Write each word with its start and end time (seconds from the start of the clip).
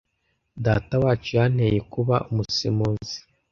Datawacu 0.65 1.29
yanteye 1.37 1.79
kuba 1.93 2.15
umusemuzi. 2.29 3.17